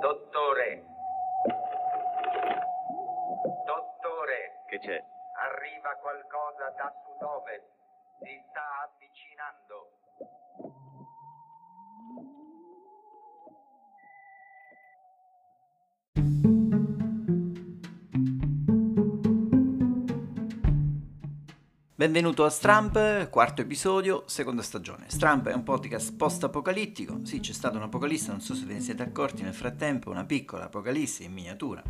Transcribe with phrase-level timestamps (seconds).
[0.00, 0.82] Dottore.
[3.66, 4.62] Dottore.
[4.66, 5.04] Che c'è?
[5.36, 7.68] Arriva qualcosa da sud-ovest.
[8.22, 9.99] Si sta avvicinando.
[22.00, 25.04] Benvenuto a Stramp, quarto episodio, seconda stagione.
[25.08, 27.20] Stramp è un podcast post-apocalittico.
[27.24, 30.64] Sì, c'è stata un'apocalisse, non so se ve ne siete accorti nel frattempo, una piccola
[30.64, 31.82] apocalisse in miniatura.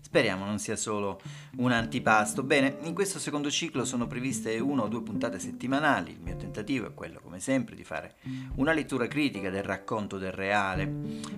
[0.00, 1.20] Speriamo non sia solo
[1.58, 2.42] un antipasto.
[2.42, 6.12] Bene, in questo secondo ciclo sono previste una o due puntate settimanali.
[6.12, 8.14] Il mio tentativo è quello, come sempre, di fare
[8.54, 10.90] una lettura critica del racconto del reale,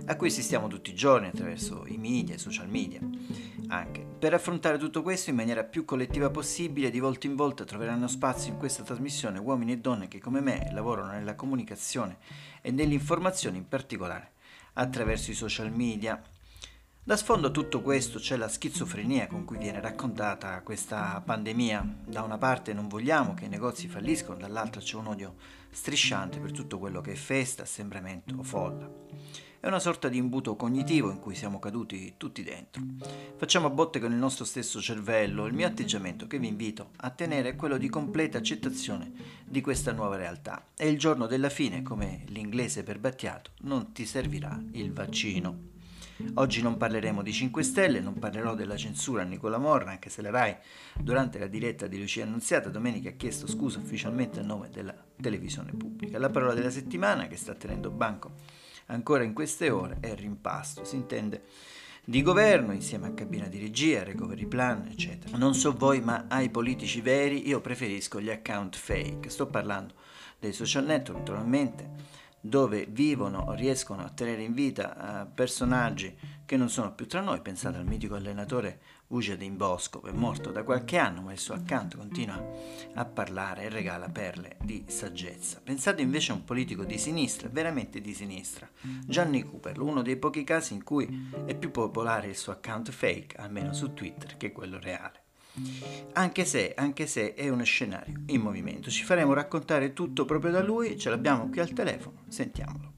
[0.07, 3.01] a cui assistiamo tutti i giorni attraverso i media, i social media.
[3.71, 8.07] Anche per affrontare tutto questo in maniera più collettiva possibile, di volta in volta troveranno
[8.07, 8.19] spazio
[8.49, 12.19] in questa trasmissione uomini e donne che come me lavorano nella comunicazione
[12.61, 14.33] e nell'informazione in particolare
[14.75, 16.23] attraverso i social media.
[17.03, 22.03] Da sfondo a tutto questo c'è la schizofrenia con cui viene raccontata questa pandemia.
[22.05, 25.37] Da una parte non vogliamo che i negozi falliscono, dall'altra c'è un odio
[25.71, 28.89] strisciante per tutto quello che è festa, assembramento o folla.
[29.63, 32.83] È una sorta di imbuto cognitivo in cui siamo caduti tutti dentro.
[33.37, 35.45] Facciamo a botte con il nostro stesso cervello.
[35.45, 39.13] Il mio atteggiamento che vi invito a tenere è quello di completa accettazione
[39.45, 40.69] di questa nuova realtà.
[40.75, 45.69] E il giorno della fine, come l'inglese per Battiato, non ti servirà il vaccino.
[46.35, 50.23] Oggi non parleremo di 5 Stelle, non parlerò della censura a Nicola Morra, anche se
[50.23, 50.57] la RAI,
[50.99, 55.73] durante la diretta di Lucia Annunziata, domenica ha chiesto scusa ufficialmente a nome della televisione
[55.73, 56.19] pubblica.
[56.19, 58.33] La parola della settimana che sta tenendo banco
[58.91, 61.45] ancora in queste ore è rimpasto, si intende
[62.05, 65.37] di governo insieme a cabina di regia, recovery plan, eccetera.
[65.37, 69.29] Non so voi, ma ai politici veri io preferisco gli account fake.
[69.29, 69.95] Sto parlando
[70.39, 71.89] dei social network, naturalmente,
[72.41, 77.41] dove vivono riescono a tenere in vita uh, personaggi che non sono più tra noi.
[77.41, 81.97] Pensate al mitico allenatore Ujadin Bosco, è morto da qualche anno, ma il suo accanto
[81.97, 82.43] continua
[82.95, 85.61] a parlare e regala perle di saggezza.
[85.63, 88.69] Pensate invece a un politico di sinistra, veramente di sinistra,
[89.07, 93.37] Gianni Cooper, uno dei pochi casi in cui è più popolare il suo account fake,
[93.37, 95.30] almeno su Twitter, che quello reale.
[96.13, 100.63] Anche se, anche se è uno scenario in movimento, ci faremo raccontare tutto proprio da
[100.63, 102.93] lui, ce l'abbiamo qui al telefono, sentiamolo.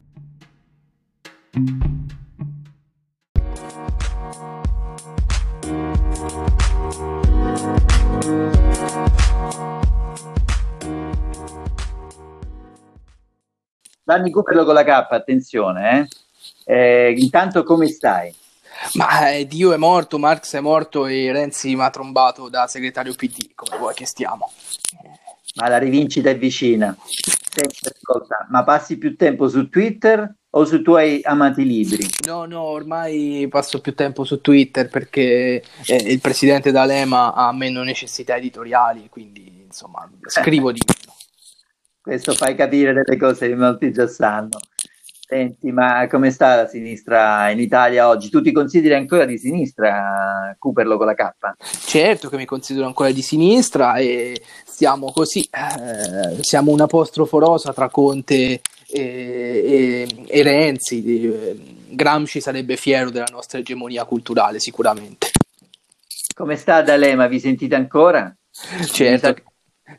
[14.04, 16.08] Gianni Cooperlo con la K, attenzione, eh?
[16.64, 18.34] Eh, intanto come stai?
[18.94, 23.14] Ma eh, Dio è morto, Marx è morto e Renzi mi ha trombato da segretario
[23.14, 24.50] PD, come vuoi che stiamo.
[25.54, 26.96] Ma la rivincita è vicina.
[27.06, 32.06] Senti, ascolta, ma passi più tempo su Twitter o sui tuoi amati libri?
[32.26, 37.82] No, no, ormai passo più tempo su Twitter perché eh, il presidente D'Alema ha meno
[37.82, 41.16] necessità editoriali, quindi insomma scrivo di meno.
[42.00, 44.58] Questo fai capire delle cose che molti già sanno.
[45.24, 48.28] Senti, ma come sta la sinistra in Italia oggi?
[48.28, 51.32] Tu ti consideri ancora di sinistra, Cooperlo con la K?
[51.86, 57.72] Certo che mi considero ancora di sinistra e siamo così, eh, siamo un apostrofo rosa
[57.72, 58.60] tra Conte e,
[58.90, 61.80] e, e Renzi.
[61.88, 65.30] Gramsci sarebbe fiero della nostra egemonia culturale, sicuramente.
[66.34, 67.26] Come sta D'Alema?
[67.26, 68.34] Vi sentite ancora?
[68.90, 69.34] Certo,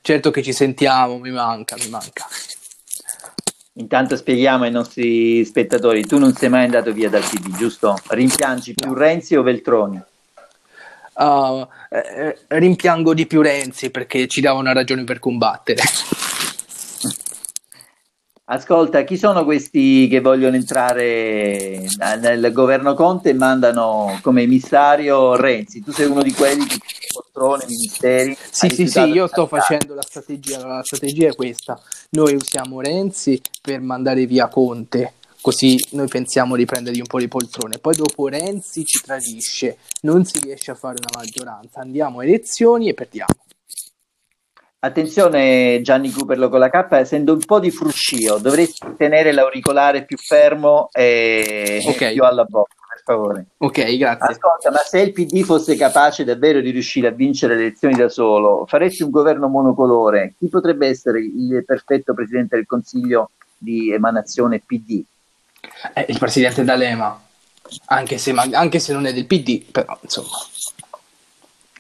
[0.01, 2.27] certo che ci sentiamo, mi manca, mi manca.
[3.75, 7.97] Intanto spieghiamo ai nostri spettatori, tu non sei mai andato via dal PD, giusto?
[8.09, 9.99] Rimpiangi più Renzi o Veltroni?
[11.15, 15.81] Uh, eh, rimpiango di più Renzi perché ci dava una ragione per combattere.
[18.45, 21.87] Ascolta, chi sono questi che vogliono entrare
[22.19, 25.81] nel governo Conte e mandano come emissario Renzi?
[25.81, 26.77] Tu sei uno di quelli che
[27.09, 28.35] poltrone, ministeri.
[28.51, 30.65] Sì, sì, sì, io sto facendo la strategia.
[30.67, 35.13] La strategia è questa: noi usiamo Renzi per mandare via Conte.
[35.39, 37.77] Così noi pensiamo di prendergli un po' di poltrone.
[37.77, 41.79] Poi dopo Renzi ci tradisce, non si riesce a fare una maggioranza.
[41.79, 43.35] Andiamo a elezioni e perdiamo.
[44.85, 50.17] Attenzione Gianni Cooperlo con la K, essendo un po' di fruscio, dovresti tenere l'auricolare più
[50.17, 52.11] fermo e okay.
[52.11, 53.45] più alla bocca, per favore.
[53.59, 54.33] Ok, grazie.
[54.33, 58.09] Ascolta, ma se il PD fosse capace davvero di riuscire a vincere le elezioni da
[58.09, 64.59] solo, faresti un governo monocolore, chi potrebbe essere il perfetto Presidente del Consiglio di emanazione
[64.59, 65.01] PD?
[65.93, 67.17] Eh, il Presidente D'Alema,
[67.85, 70.27] anche se, anche se non è del PD, però insomma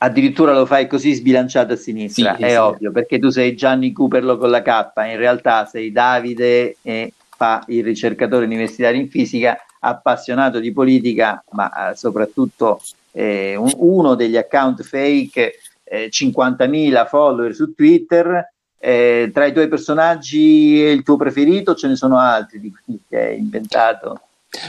[0.03, 2.55] addirittura lo fai così sbilanciato a sinistra, sì, è sì.
[2.55, 7.63] ovvio, perché tu sei Gianni Cooperlo con la K, in realtà sei Davide e fa
[7.67, 14.35] il ricercatore universitario in fisica, appassionato di politica, ma eh, soprattutto eh, un, uno degli
[14.35, 18.51] account fake, eh, 50.000 follower su Twitter.
[18.77, 23.17] Eh, tra i tuoi personaggi il tuo preferito ce ne sono altri di quelli che
[23.17, 24.19] hai inventato?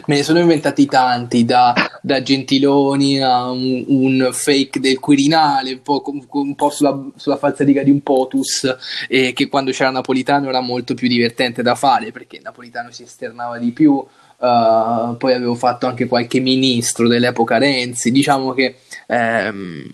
[0.07, 5.83] Me ne sono inventati tanti, da, da Gentiloni a un, un, fake del Quirinale, un
[5.83, 8.77] po', un po sulla, sulla falsariga di un POTUS,
[9.09, 13.59] eh, che quando c'era Napolitano era molto più divertente da fare, perché Napolitano si esternava
[13.59, 18.77] di più, uh, poi avevo fatto anche qualche ministro dell'epoca Renzi, diciamo che...
[19.07, 19.85] Ehm,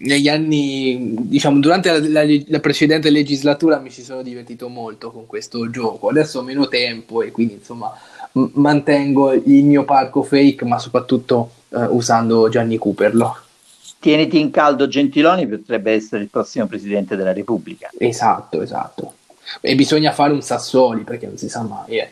[0.00, 5.26] negli anni, diciamo, durante la, la, la, precedente legislatura mi ci sono divertito molto con
[5.26, 6.08] questo gioco.
[6.08, 7.92] Adesso ho meno tempo e quindi insomma
[8.38, 13.36] m- mantengo il mio parco fake, ma soprattutto eh, usando Gianni Cooperlo.
[13.98, 17.90] Tieniti in caldo Gentiloni potrebbe essere il prossimo presidente della Repubblica.
[17.98, 19.14] Esatto, esatto.
[19.60, 21.98] E bisogna fare un Sassoli perché non si sa mai.
[21.98, 22.10] Eh.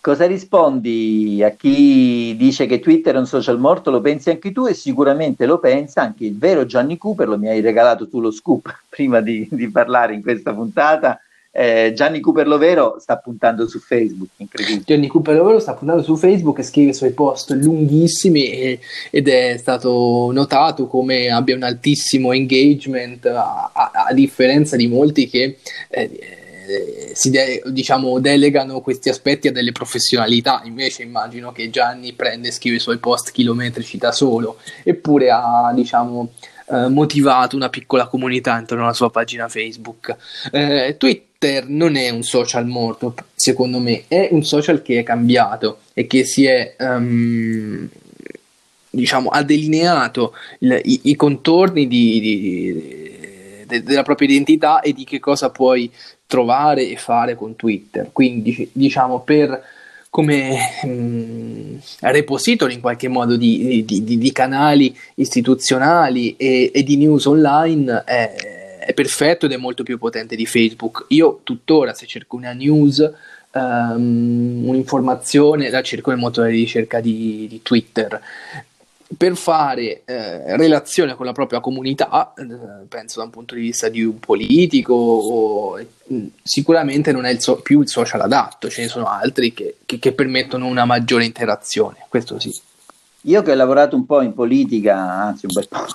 [0.00, 3.92] Cosa rispondi a chi dice che Twitter è un social morto?
[3.92, 7.48] Lo pensi anche tu e sicuramente lo pensa anche il vero Gianni Cooper, lo mi
[7.48, 11.20] hai regalato tu lo scoop prima di, di parlare in questa puntata.
[11.54, 14.84] Eh, Gianni Cooper Lovero sta puntando su Facebook, incredibile.
[14.86, 19.28] Gianni Cooper Lovero sta puntando su Facebook e scrive i suoi post lunghissimi e, ed
[19.28, 25.58] è stato notato come abbia un altissimo engagement a, a, a differenza di molti che
[25.90, 26.10] eh,
[26.66, 30.62] eh, si de- diciamo, delegano questi aspetti a delle professionalità.
[30.64, 35.70] Invece immagino che Gianni prende e scrive i suoi post chilometrici da solo, eppure ha
[35.74, 36.32] diciamo,
[36.70, 40.16] eh, motivato una piccola comunità intorno alla sua pagina Facebook.
[40.50, 40.96] Eh,
[41.42, 46.06] Twitter non è un social morto, secondo me, è un social che è cambiato e
[46.06, 46.76] che si è.
[46.78, 47.88] Um,
[48.88, 55.04] diciamo, ha delineato il, i, i, contorni di, di, de, della propria identità e di
[55.04, 55.90] che cosa puoi
[56.26, 58.10] trovare e fare con Twitter.
[58.12, 59.60] Quindi, diciamo, per
[60.10, 67.24] come mh, mm, repository in qualche modo di, di canali istituzionali e, e, di news
[67.24, 68.51] online è,
[68.84, 71.06] è, perfetto ed è molto più potente di Facebook.
[71.08, 72.98] Io tuttora se cerco una news,
[73.52, 78.20] um, un'informazione, la cerco nel motore di ricerca di, di Twitter
[79.16, 83.88] per fare eh, relazione con la propria comunità, eh, penso da un punto di vista
[83.88, 85.78] di un politico, o,
[86.12, 89.76] mm, sicuramente non è il so- più il social adatto, ce ne sono altri che,
[89.84, 92.54] che, che, permettono una maggiore interazione, questo sì.
[93.26, 95.86] Io che ho lavorato un po' in politica, anzi un bel po',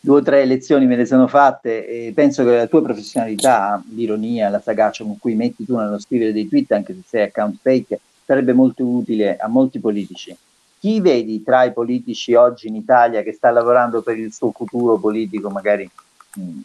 [0.00, 4.48] due o tre elezioni me ne sono fatte e penso che la tua professionalità, l'ironia,
[4.48, 8.00] la sagacia con cui metti tu nello scrivere dei tweet, anche se sei account fake,
[8.24, 10.36] sarebbe molto utile a molti politici
[10.78, 14.98] chi vedi tra i politici oggi in Italia che sta lavorando per il suo futuro
[14.98, 15.90] politico, magari
[16.38, 16.60] mm,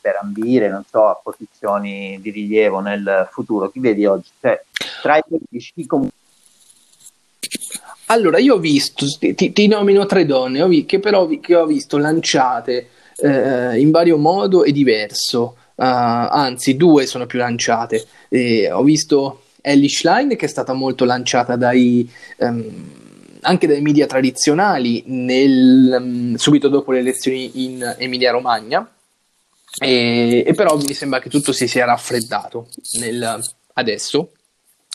[0.00, 3.70] per ambire, non so, a posizioni di rilievo nel futuro?
[3.70, 4.30] Chi vedi oggi?
[4.40, 4.64] Cioè,
[5.02, 6.16] tra i politici, chi comunque
[8.06, 11.96] allora, io ho visto, ti, ti nomino tre donne, vi, che però che ho visto
[11.96, 18.06] lanciate eh, in vario modo e diverso, uh, anzi due sono più lanciate.
[18.28, 22.90] Eh, ho visto Ellie Schlein che è stata molto lanciata dai, um,
[23.40, 28.88] anche dai media tradizionali nel, um, subito dopo le elezioni in Emilia Romagna.
[29.80, 32.68] E, e, però mi sembra che tutto si sia raffreddato
[32.98, 33.40] nel,
[33.74, 34.30] adesso.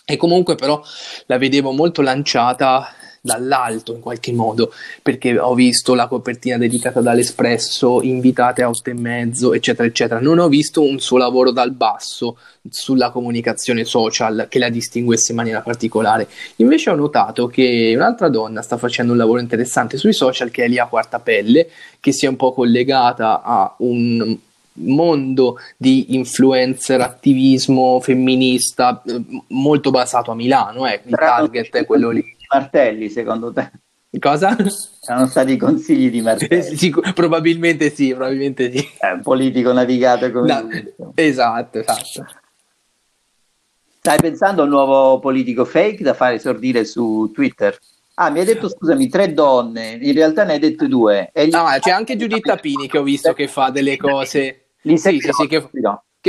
[0.06, 0.82] E comunque, però,
[1.26, 4.72] la vedevo molto lanciata dall'alto in qualche modo,
[5.02, 10.20] perché ho visto la copertina dedicata dall'Espresso, invitate a otto e mezzo, eccetera, eccetera.
[10.20, 12.38] Non ho visto un suo lavoro dal basso
[12.70, 16.28] sulla comunicazione social che la distinguesse in maniera particolare.
[16.58, 20.68] Invece ho notato che un'altra donna sta facendo un lavoro interessante sui social, che è
[20.68, 24.38] Lia Quartapelle, che si è un po' collegata a un
[24.82, 31.02] mondo di influencer, attivismo femminista eh, molto basato a Milano, eh.
[31.06, 33.72] il target è quello lì Martelli, secondo te?
[34.18, 34.58] Cosa?
[34.68, 36.76] Sono stati consigli di Martelli.
[36.78, 38.90] sì, probabilmente sì, probabilmente sì.
[38.98, 42.26] È un politico navigato come no, Esatto, esatto.
[44.00, 47.78] Stai pensando a un nuovo politico fake da fare esordire su Twitter?
[48.16, 51.30] Ah, mi hai detto, scusami, tre donne, in realtà ne hai dette due.
[51.32, 54.72] E ah, c'è anche Giuditta Pini che ho visto che fa delle cose...
[54.82, 55.70] Sì, sì, sì, che...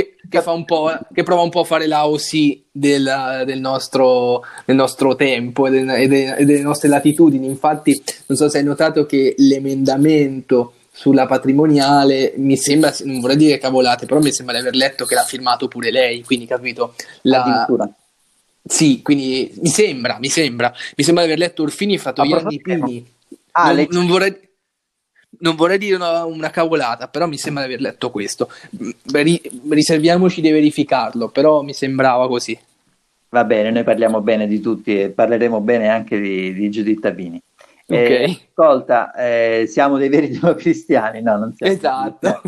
[0.01, 0.41] Che, che,
[1.13, 5.69] che, prova un po' a fare la OC del, del, nostro, del nostro, tempo e,
[5.69, 7.45] del, e, de, e, delle nostre latitudini.
[7.47, 13.57] Infatti, non so se hai notato che l'emendamento sulla patrimoniale mi sembra, non vorrei dire
[13.57, 16.95] cavolate, però mi sembra di aver letto che l'ha firmato pure lei, quindi capito?
[17.23, 17.67] La...
[18.63, 23.05] Sì, quindi mi sembra, mi sembra, mi sembra di aver letto Orfini e Fattoianni Pini.
[23.53, 24.37] Ah, non, non vorrei
[25.39, 28.49] non vorrei dire una, una, cavolata, però mi sembra di aver letto questo.
[29.11, 32.57] Ri, riserviamoci di verificarlo, però mi sembrava così.
[33.29, 37.41] Va bene, noi parliamo bene di tutti e parleremo bene anche di, di Giuditta Pini.
[37.87, 37.97] Ok.
[37.97, 41.21] Eh, ascolta, eh, siamo dei veri democristiani?
[41.21, 41.73] No, non siamo.
[41.73, 42.41] Esatto.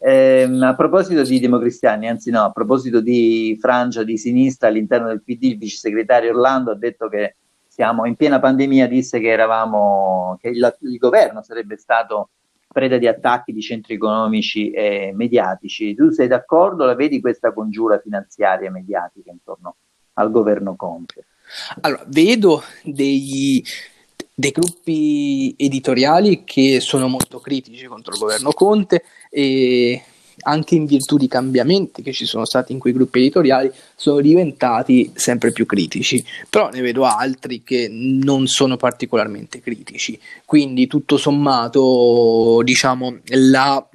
[0.00, 5.22] Ehm, a proposito di democristiani, anzi no, a proposito di frangia di sinistra all'interno del
[5.22, 7.36] PD, il vice segretario Orlando ha detto che
[7.78, 12.30] siamo in piena pandemia, disse che eravamo, che il, il governo sarebbe stato
[12.66, 15.94] preda di attacchi di centri economici e mediatici.
[15.94, 16.84] Tu sei d'accordo?
[16.84, 19.76] La vedi questa congiura finanziaria e mediatica intorno
[20.14, 21.26] al governo Conte?
[21.82, 23.62] Allora, vedo dei,
[24.34, 30.02] dei gruppi editoriali che sono molto critici contro il governo Conte e
[30.48, 35.12] anche in virtù di cambiamenti che ci sono stati in quei gruppi editoriali sono diventati
[35.14, 42.60] sempre più critici, però ne vedo altri che non sono particolarmente critici, quindi tutto sommato
[42.64, 43.86] diciamo la,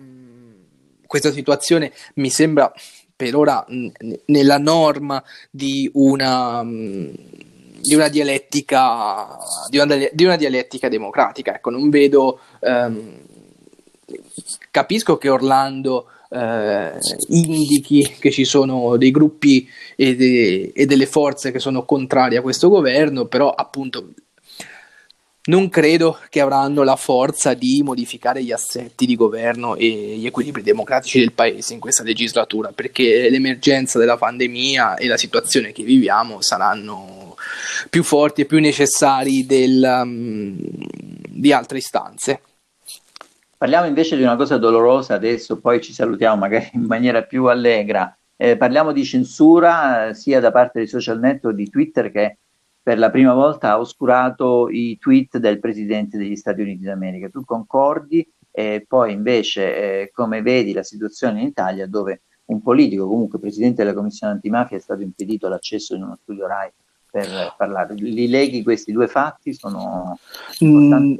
[1.05, 2.71] questa situazione mi sembra
[3.15, 3.87] per ora mh,
[4.25, 6.63] nella norma di una
[7.83, 9.37] di una dialettica
[9.69, 11.55] di una, di una dialettica democratica.
[11.55, 13.17] Ecco non vedo ehm,
[14.71, 16.99] capisco che Orlando eh,
[17.29, 22.41] indichi che ci sono dei gruppi e, de, e delle forze che sono contrarie a
[22.41, 24.13] questo governo però appunto
[25.45, 30.61] non credo che avranno la forza di modificare gli assetti di governo e gli equilibri
[30.61, 36.41] democratici del paese in questa legislatura, perché l'emergenza della pandemia e la situazione che viviamo
[36.41, 37.35] saranno
[37.89, 40.57] più forti e più necessari del, um,
[41.27, 42.39] di altre istanze.
[43.63, 48.13] Parliamo invece di una cosa dolorosa adesso, poi ci salutiamo magari in maniera più allegra.
[48.35, 52.39] Eh, parliamo di censura eh, sia da parte dei social network di Twitter che
[52.83, 57.29] per la prima volta ha oscurato i tweet del presidente degli Stati Uniti d'America.
[57.29, 58.29] Tu concordi?
[58.51, 63.81] E poi invece, eh, come vedi la situazione in Italia dove un politico, comunque presidente
[63.81, 66.69] della commissione antimafia, è stato impedito l'accesso in uno studio RAI
[67.09, 67.93] per parlare.
[67.93, 69.53] Li leghi questi due fatti?
[69.53, 70.19] Sono
[70.61, 71.13] mm,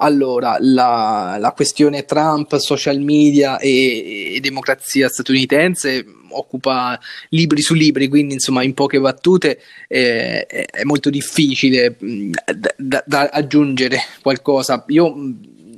[0.00, 6.98] allora, la, la, questione Trump, social media e, e democrazia statunitense occupa
[7.30, 13.28] libri su libri, quindi insomma in poche battute eh, è molto difficile da, da, da,
[13.32, 14.84] aggiungere qualcosa.
[14.88, 15.12] Io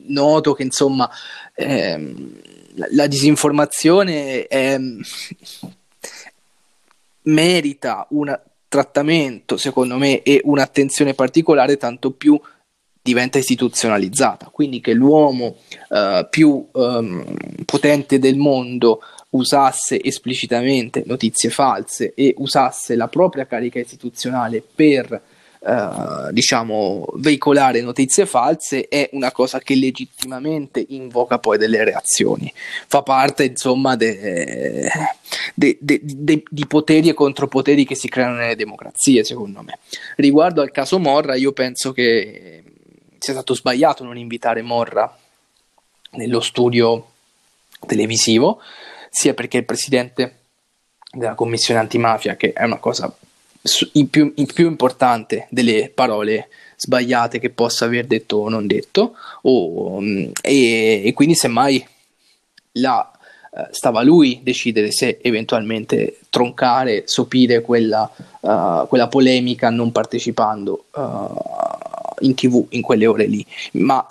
[0.06, 1.08] noto che insomma
[1.56, 4.78] la, la, disinformazione è,
[7.22, 12.40] merita un trattamento, secondo me, e un'attenzione particolare, tanto più
[13.02, 15.56] diventa istituzionalizzata, quindi che l'uomo
[15.88, 23.78] uh, più um, potente del mondo usasse esplicitamente notizie false e usasse la propria carica
[23.78, 25.22] istituzionale per
[25.62, 32.50] Uh, diciamo veicolare notizie false è una cosa che legittimamente invoca poi delle reazioni.
[32.86, 34.88] Fa parte insomma de,
[35.54, 39.80] de, de, di poteri e contropoteri che si creano nelle democrazie secondo me.
[40.16, 42.62] Riguardo al caso Morra io penso che
[43.20, 45.16] sia stato sbagliato non invitare Morra
[46.12, 47.10] nello studio
[47.86, 48.60] televisivo
[49.10, 50.38] sia perché il presidente
[51.12, 53.14] della commissione antimafia, che è una cosa
[53.92, 59.14] il più, il più importante delle parole sbagliate che possa aver detto o non detto,
[59.42, 61.86] o, e, e, quindi semmai
[62.72, 63.10] la,
[63.50, 68.10] uh, stava lui decidere se eventualmente troncare, sopire quella,
[68.40, 71.79] uh, quella polemica non partecipando uh,
[72.20, 74.04] in tv in quelle ore lì, ma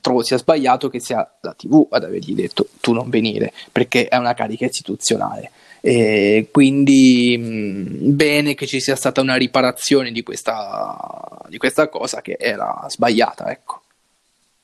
[0.00, 4.16] trovo sia sbagliato che sia la tv ad avergli detto tu non venire, perché è
[4.16, 5.50] una carica istituzionale.
[5.80, 12.20] E quindi mh, bene che ci sia stata una riparazione di questa, di questa cosa
[12.22, 13.82] che era sbagliata, ecco.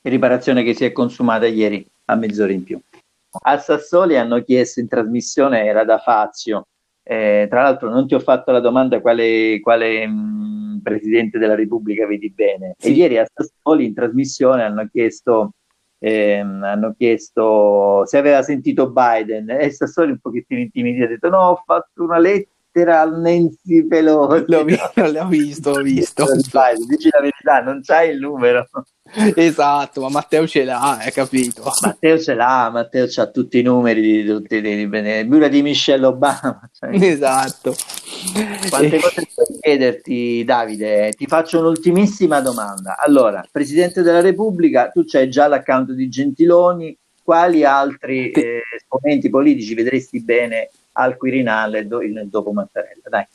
[0.01, 2.79] Riparazione che si è consumata ieri a mezz'ora in più.
[3.29, 6.67] A Sassoli hanno chiesto in trasmissione, era da Fazio,
[7.03, 10.42] eh, tra l'altro non ti ho fatto la domanda quale, quale mh,
[10.83, 12.75] Presidente della Repubblica vedi bene.
[12.77, 12.89] Sì.
[12.89, 15.53] E ieri a Sassoli in trasmissione hanno chiesto,
[15.99, 21.39] ehm, hanno chiesto se aveva sentito Biden e Sassoli un pochettino intimidito ha detto no,
[21.39, 24.45] ho fatto una lettera al Nancy Pelosi.
[24.47, 26.25] L'ho, visto, l'ho visto, l'ho visto.
[26.87, 28.67] Dici la verità, non c'hai il numero.
[29.35, 31.63] esatto, ma Matteo ce l'ha, hai capito?
[31.81, 36.69] Matteo ce l'ha, Matteo ha tutti i numeri di tutti i di, di Michelle Obama.
[36.71, 36.89] Cioè.
[36.93, 37.75] Esatto.
[38.69, 39.27] Quante cose
[39.63, 41.13] chiederti, Davide?
[41.15, 42.97] Ti faccio un'ultimissima domanda.
[42.99, 49.73] Allora, Presidente della Repubblica, tu c'hai già l'account di Gentiloni, quali altri eh, esponenti politici
[49.73, 53.01] vedresti bene al Quirinale do, il, dopo Mattarella.
[53.09, 53.25] Dai.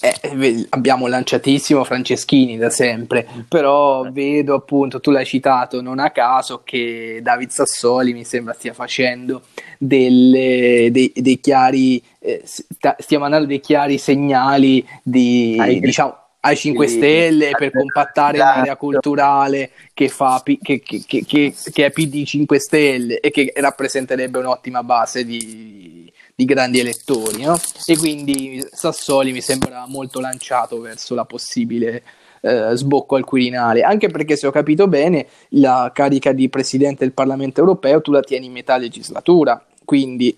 [0.00, 6.62] Eh, abbiamo lanciatissimo Franceschini da sempre, però vedo appunto, tu l'hai citato non a caso,
[6.64, 9.42] che David Sassoli mi sembra stia facendo
[9.78, 16.86] delle, dei, dei chiari, eh, stia mandando dei chiari segnali di, ah, diciamo, ai 5
[16.86, 18.76] Stelle per compattare esatto.
[18.76, 25.24] culturale che, fa, che, che, che, è PD 5 Stelle e che rappresenterebbe un'ottima base
[25.24, 27.42] di, di grandi elettori.
[27.42, 27.58] No?
[27.86, 32.02] E quindi Sassoli mi sembra molto lanciato verso la possibile
[32.40, 37.12] eh, sbocco al Quirinale, anche perché se ho capito bene la carica di Presidente del
[37.12, 40.36] Parlamento europeo tu la tieni in metà legislatura, quindi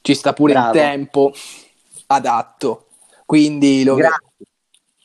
[0.00, 0.68] ci sta pure Bravo.
[0.68, 1.32] il tempo
[2.06, 2.84] adatto
[3.28, 4.26] quindi lo Grazie.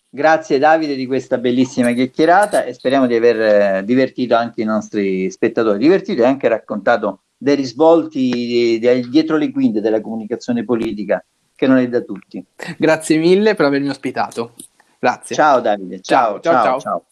[0.07, 5.29] Grazie Davide di questa bellissima chiacchierata e speriamo di aver eh, divertito anche i nostri
[5.29, 11.23] spettatori, divertito e anche raccontato dei risvolti dietro le quinte della comunicazione politica
[11.53, 12.43] che non è da tutti.
[12.77, 14.53] Grazie mille per avermi ospitato.
[14.97, 15.35] Grazie.
[15.35, 15.99] Ciao Davide.
[15.99, 16.79] ciao, ciao.
[16.79, 16.79] ciao.
[16.79, 17.05] ciao.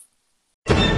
[0.64, 0.91] ciao.